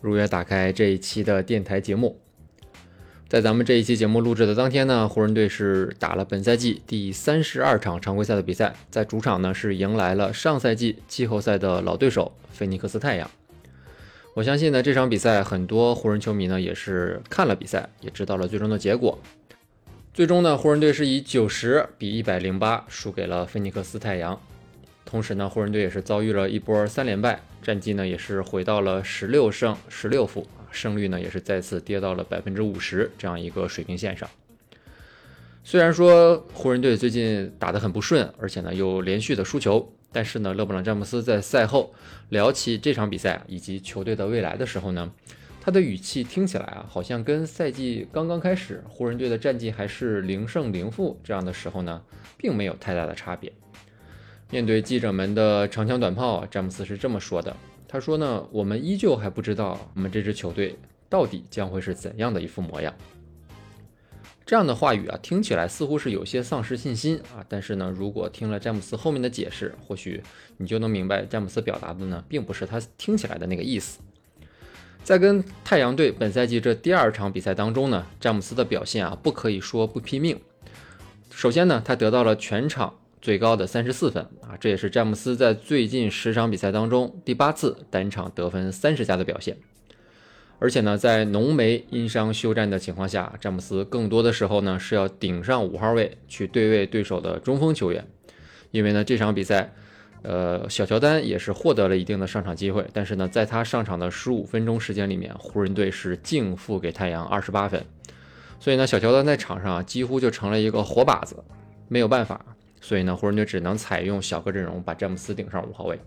[0.00, 2.18] 如约打开这一期的电台节目。
[3.28, 13.30] 在咱们这一期节目录制的当天呢，湖人队是打了本赛季第三十二场常规赛的比赛，在主场呢是迎来了上赛季季后赛的老对手菲尼克斯太阳。
[14.34, 19.16] 我相信呢，这场比赛很多湖人球迷呢也是看了比赛，也知道了最终的结果。
[20.12, 24.40] 最终呢，湖人队是以九十比一百零八输给了菲尼克斯太阳。
[25.04, 34.28] 同时呢，湖人队也是遭遇了一波三连败，战绩呢也是回到了十六胜十六负，胜率呢也是再次跌到了百分之五十这样一个水平线上。
[35.64, 41.92] 虽然说湖人队最近打得很不顺，而且呢又连续的输球，但是呢，勒布朗詹姆斯在赛后
[42.28, 45.12] 聊起这场比赛以及球队的未来的时候呢，
[45.60, 52.00] 他的语气听起来啊，好像跟赛季刚刚开始湖人队的战绩还是零胜零负这样的时候呢，
[52.38, 53.52] 并没有太大的差别。
[54.52, 57.56] 面对记者们的长枪短炮，詹姆斯是这么说的
[57.86, 60.76] ：“他说呢，我们依旧还不知道我们这支球队
[61.08, 62.92] 到底将会是怎样的一副模样。”
[64.44, 67.46] 这样的话语啊，听起来似乎是有些丧失信心啊。
[67.48, 70.20] 但是呢，如果听了詹姆斯后面的解释，或许
[70.56, 74.00] 你就能明白，詹姆斯表达的呢，并不是他听起来的那个意思。
[75.04, 80.40] 在跟太阳队本赛季这第二场比赛当中呢，詹姆斯的表现啊，不可以说不拼命。
[81.30, 82.96] 首先呢，他得到了全场。
[83.20, 89.56] 最高的三十四分啊，这也是詹姆斯在最近十场比赛当中第八次单场得分三十加的表现。
[90.58, 98.06] 而且呢，在浓眉因伤休战的情况下，詹姆斯更多的时候呢是要顶上五号位去对位对手的中锋球员。
[98.70, 99.72] 因为呢，这场比赛，
[100.22, 107.82] 呃，小乔丹也是获得了一定的上场机会，但是呢，在他上场的十五分钟时间里面，湖人队是净负给太阳二十八分。
[108.58, 111.36] 所以呢，小乔丹在场上几乎就成了一个活靶子，
[111.88, 112.44] 没有办法。
[112.80, 116.00] 所以呢，湖人队只能采用小个阵容，把詹姆斯顶上五号位。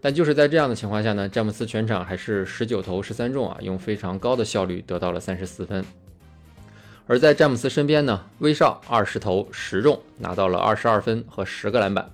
[0.00, 5.84] 但就是在这样的情况下呢，詹姆斯全场还是十九投十三中啊，用非常高的效率得到了三十四分。
[7.06, 12.10] 而在詹姆斯身边呢，威少二十投十中，拿到了二十二分和十个篮板。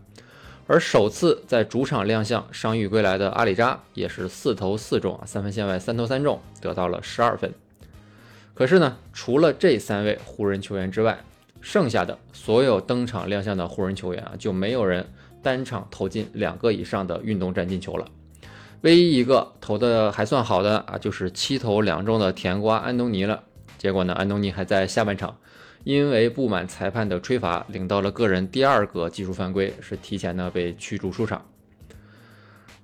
[0.66, 7.52] 而首次在主场亮相伤愈归来的阿里扎也是四投四中啊，三分线外三投三中，得到了十二分。
[8.54, 11.18] 可是呢，除了这三位湖人球员之外，
[11.64, 15.06] 剩下的所有登场亮相的湖人球员啊，就没有人
[15.42, 18.06] 单场投进两个以上的运动战进球了。
[18.82, 23.42] 唯一一个投的还算好的啊，就是七投两中的甜瓜安东尼了。
[23.78, 25.38] 结果呢，安东尼还在下半场
[25.84, 31.42] 因为不满裁判的吹罚，领到了个人第二个技术犯规，是提前呢被驱逐出场。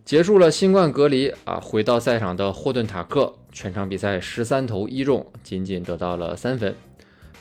[0.06, 6.74] 结束了新冠隔离啊，回到赛场的霍顿塔克，全场比赛十三投一中，仅仅得到了三分。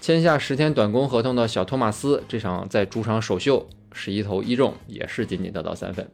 [0.01, 6.07] 签下十天短工合同的小托马斯，这场在主场首秀十一投一中，也是仅仅得到三分。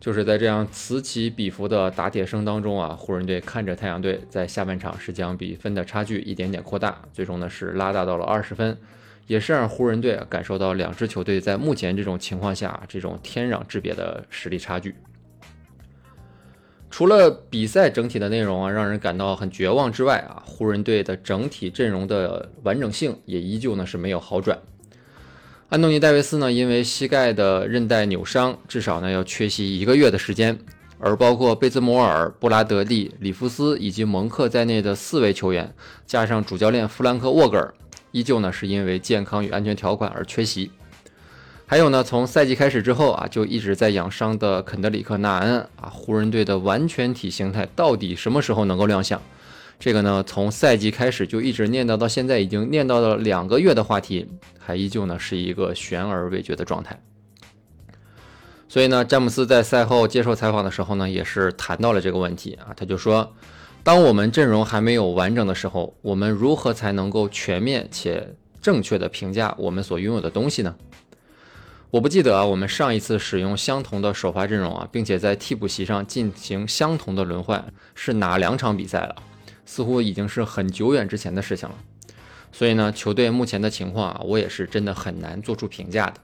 [0.00, 8.76] 就是在这样此起彼伏的打铁声当中啊，湖人队看着太阳队在下半场是将比分的差距一点点扩大，最终呢是拉大到了二十分，
[9.26, 14.94] 也是让湖人队感受到两支球队在目前这种情况下这种天壤之别的实力差距。
[16.90, 24.58] 除了比赛整体的内容啊，让人感到很绝望之外啊，湖人队的整体阵容的完整性也依旧呢是没有好转。
[25.68, 30.58] 安东尼·戴维斯呢，因为膝盖的韧带扭伤，至少呢要缺席一个月的时间。
[31.00, 35.72] 而包括贝兹摩尔、布拉德利、里弗斯以及蒙克在内的四位球员，
[36.06, 37.72] 加上主教练弗兰克·沃格尔，
[38.10, 40.72] 依旧呢是因为健康与安全条款而缺席。
[41.70, 49.20] 还有呢，从赛季开始之后啊，就一直在养伤的肯德里克·纳恩啊，湖人队的完全体形态到底什么时候能够亮相？
[49.78, 54.26] 这个呢，从赛季开始就一直念叨到现在，已经念叨了两个月的话题，
[54.58, 56.98] 还依旧呢是一个悬而未决的状态。
[58.66, 63.30] 所以呢，詹姆斯在赛后接受采访的时候呢，也是谈到了这个问题啊，他就说，
[63.82, 70.74] 当我们阵容还没有完整的时候，我们如何才能够全面且正确的评价我们所拥有的东西呢？
[71.90, 79.16] 我不记得啊，我们上一次使用相同的首发阵容啊，并且在替补席上进行相同的轮换是哪两场比赛了？
[79.64, 81.74] 似乎已经是很久远之前的事情了。
[82.52, 86.14] 所以呢，球队目前的情况啊，我也是真的很难做出评价的。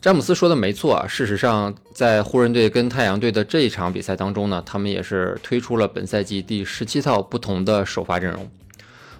[0.00, 8.48] 詹姆斯说的没错啊，事实上，在湖人队跟太阳队的这一场比赛当中呢，他们也是推出了本赛季第十七套不同的首发阵容。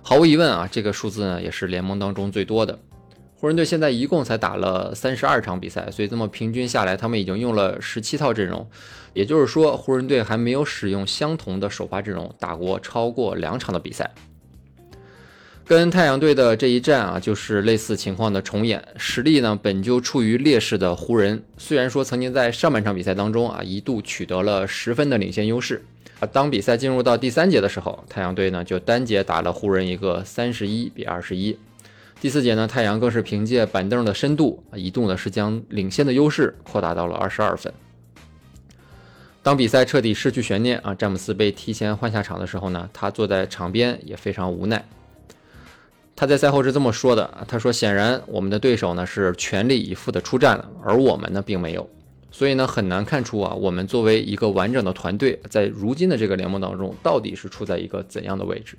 [0.03, 2.79] 毫无疑问啊，这个数字呢也是联盟当中最多的。
[3.43, 8.65] 湖人队现在一共才打了三十二场比赛，所以这么平均下来，他们已经用了十七套阵容。
[9.15, 14.09] 也就是说，湖人队还没有使用相同的首发阵容打过超过两场的比赛。
[15.67, 18.81] 跟太阳队的这一战啊，就是类似情况的重演。
[18.97, 25.85] 实力呢本就处于劣势的湖人，虽然说曾经在上半场比赛当中啊一度取得了十分的领先优势
[26.21, 31.59] 啊，当比赛进入到第三节的时候，太阳队呢就单节打了湖人一个三十一比二十一。
[32.23, 37.75] 第四节呢，太阳更是凭借板凳的深度啊，一度呢是将领先的优势扩大到了二十二分。
[39.43, 44.85] 当比赛彻底失去悬念啊，詹姆斯被提前换下场的时候呢，他坐在场边也非常无奈。
[46.15, 51.91] 他在赛后是这么说的：“他说，显然我们的对手呢是全力以赴的出战了，而我们呢并没有，
[52.31, 58.79] 所以呢很难看出啊，我们作为一个完整的团队，在如今的这个联盟当中，到底是处在一个怎样的位置？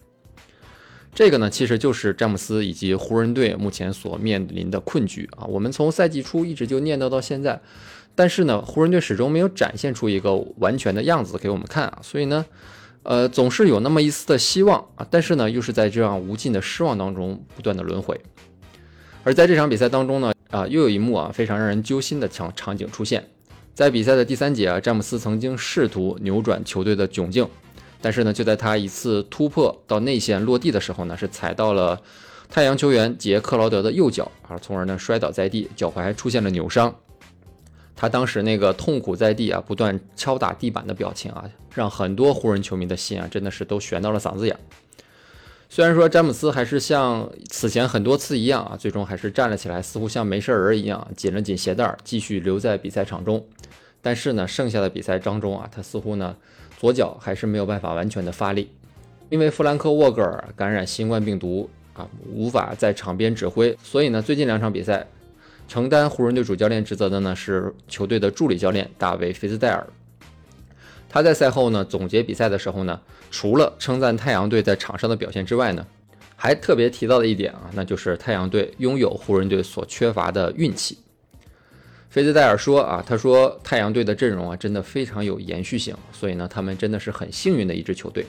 [1.16, 5.46] 这个呢，其实就是詹姆斯以及湖人队目前所面临的困局啊。
[5.46, 7.62] 我们从赛季初一直就念叨到现在，
[8.16, 12.46] 但是呢，湖人队始终没有展现出一个完全的样子给我们看啊，所以呢。”
[13.06, 18.18] 呃，总是有那么一丝的希望啊，但是呢，又是在这样无尽的失望当中不断的轮回。
[19.26, 23.28] 而在这场比赛当中呢，啊，又有一幕啊非常让人揪心的场场景出现。
[23.74, 27.46] 在比赛的第三节啊，詹姆斯曾经试图扭转球队的窘境，
[28.04, 32.02] 但是呢，就在他一次突破到内线落地的时候呢，是踩到了
[32.50, 36.94] 太阳球员杰克劳德的右脚啊，从而呢摔倒在地，脚踝还出现了扭伤。
[37.96, 44.58] 他当时那个痛苦在地啊，不断敲打地板的表情啊，让很多湖人球迷的心啊，真的是都悬到了嗓子眼。
[45.70, 53.44] 虽然说詹姆斯还是像此前很多次一样啊，最终还是站了起来，似乎像没事人一样，紧了紧鞋带，继续留在比赛场中。
[54.02, 56.36] 但是呢，剩下的比赛当中啊，他似乎呢
[56.84, 58.70] 左脚还是没有办法完全的发力，
[59.30, 65.08] 因为弗兰克沃格尔感染新冠病毒啊，无法在场边指挥，所以呢，最近两场比赛。
[65.66, 69.88] 承担湖人队主教练职责的呢是球队的助理教练大卫·菲兹戴尔。
[71.08, 73.00] 他在赛后呢总结比赛的时候呢，
[73.32, 75.88] 除了称赞太阳队在场上的表现之外呢，
[76.36, 80.98] 还特别提到了一点啊，那就是太阳队拥有湖人队所缺乏的运气。
[82.14, 88.24] 菲兹戴尔说啊，他说太阳队的阵容啊真的非常有延续性，所以呢他们真的是很幸运的一支球队，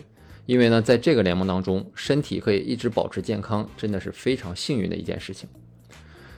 [0.47, 5.47] 因为呢在这个联盟当中，身体可以一直保持健康，真的是非常幸运的一件事情。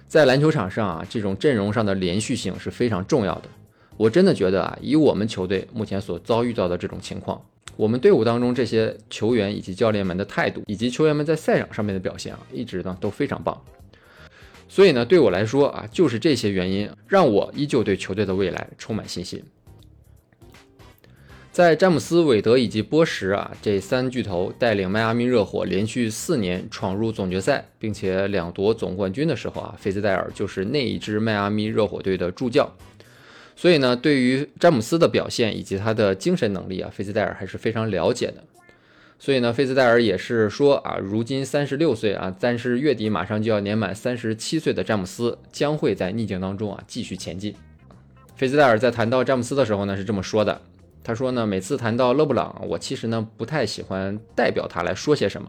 [0.09, 3.43] 在篮球场上啊，这种阵容上的连续性是非常重要的。
[3.97, 7.41] 我真的觉得啊，以我们球队目前所遭遇到的这种情况，
[7.77, 13.57] 我们队伍当中这些球员以及教练们的态度，以及球员们在赛场上面的表现啊，一直呢都非常棒。
[14.69, 19.43] 所以呢，对我来说啊，就是这些原因让我依旧对球队的未来充满信心。
[21.53, 32.71] 在詹姆斯、韦德以及波什啊这三巨头带领迈阿密热火连续四年闯入总决赛，并且两夺总冠军的时候啊，菲兹戴尔就是那一支迈阿密热火队的助教。
[33.55, 38.45] 所以呢，对于詹姆斯的表现以及他的精神能力啊，菲兹戴尔还是非常了解的。
[39.19, 47.55] 所以呢，菲斯戴尔也是说啊，如今三十六岁啊，但是月底马上就要年满三十七岁的詹姆斯将会在逆境当中啊继续前进。
[48.37, 50.61] 菲斯戴尔在谈到詹姆斯的时候呢，是这么说的。
[51.03, 55.49] 他说呢，每次谈到勒布朗，我其实呢不太喜欢代表他来说些什么，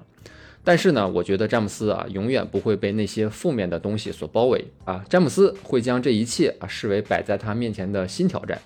[0.64, 8.62] 但是呢，我觉得詹姆斯啊永远不会被那些负面的东西所包围啊，詹姆斯会将这一切啊视为摆在他面前的新挑战。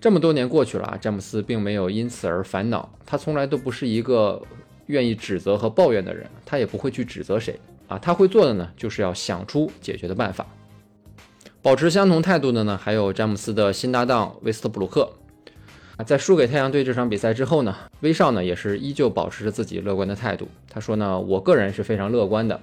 [0.00, 4.40] 这么多年过去了啊，詹姆斯并没有因此而烦恼，他从来都不是一个
[4.86, 10.46] 愿意指责和抱怨的人，他也不会去指责谁啊，他会做的呢就是要想出解决的办法。
[11.60, 15.12] 保持相同态度的呢还有詹姆斯的新搭档威斯特布鲁克。
[16.06, 20.48] 在输给太阳队这场比赛之后呢，威少呢也是依旧保持着自己乐观的态度。
[20.70, 22.58] 他说呢，我个人是非常乐观的。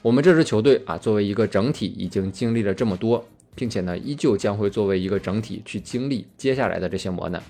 [0.00, 3.22] 我们这支球队啊，作为一个整体，已经经历了这么多，
[3.54, 7.42] 并且呢，依旧将会作为一个整体去经历接下来的这些磨难。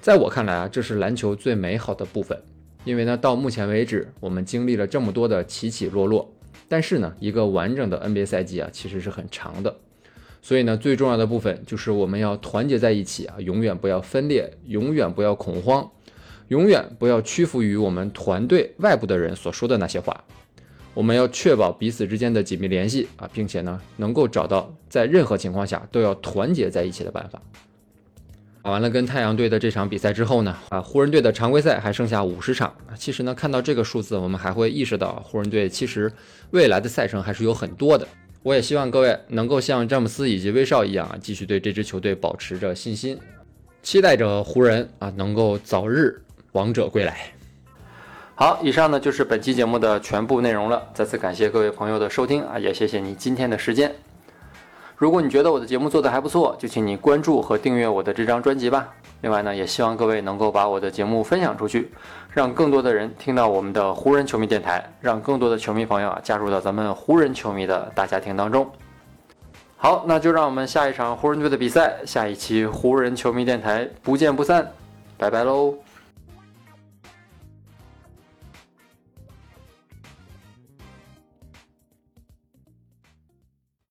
[0.00, 2.40] 在我看来啊，这是篮球最美好的部分，
[2.84, 6.32] 因为呢，到目前为止，我们经历了这么多的起起落落。
[6.68, 9.76] 但是呢，一个完整的 NBA 赛季啊，其实是很长的。
[10.42, 15.90] 所以呢，最重要的部分就是我们要团结在一起啊，永远不要分裂，永远不要恐慌，
[16.48, 20.24] 永远不要屈服于我们团队外部的人所说的那些话。
[20.96, 27.38] 我们要确保彼此之间的紧密联系啊，并且呢，能够找到在任何情况下都要团结在一起的办法。
[28.62, 32.74] 打完了跟太阳队的这场比赛之后呢，啊，湖人队的常规赛还剩下五十场。
[32.96, 36.10] 其实呢，看到这个数字，我们还会意识到湖人队其实
[36.52, 38.08] 未来的赛程还是有很多的。
[38.42, 43.18] 我也希望各位能够像詹姆斯以及威少一样啊，继续对这支球队保持着信心，
[43.82, 46.22] 期待着湖人啊能够早日
[46.52, 47.35] 王者归来。
[48.38, 50.82] 好，以上呢就是本期节目的全部内容了。
[50.92, 53.90] 再次感谢各位朋友的收听啊，也谢谢你今天的时间。
[54.94, 58.88] 如果你觉得我的节目做得还不错，就请你关注和订阅我的这张专辑吧。
[59.22, 61.90] 另外呢，也希望各位能够把我的节目分享出去，
[62.30, 68.70] 让更多的人听到我们的湖人球迷电台，让更多的球迷朋友啊加入到咱们湖人球迷的大家庭当中。
[69.78, 74.70] 好，那就让我们下一场湖人队的比赛，下一期湖人球迷电台不见不散，
[75.16, 75.85] 拜拜喽。